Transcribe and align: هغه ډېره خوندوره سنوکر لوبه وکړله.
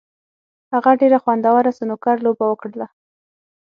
هغه 0.73 0.91
ډېره 1.01 1.17
خوندوره 1.23 1.71
سنوکر 1.77 2.15
لوبه 2.25 2.45
وکړله. 2.47 2.87